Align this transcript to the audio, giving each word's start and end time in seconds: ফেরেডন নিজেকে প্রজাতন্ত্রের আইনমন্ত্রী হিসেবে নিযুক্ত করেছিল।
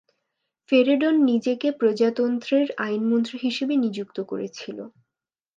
ফেরেডন 0.69 1.15
নিজেকে 1.29 1.67
প্রজাতন্ত্রের 1.79 2.67
আইনমন্ত্রী 2.85 3.37
হিসেবে 3.45 3.73
নিযুক্ত 3.77 4.17
করেছিল। 4.23 4.77